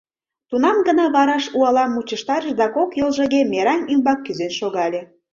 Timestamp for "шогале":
4.59-5.01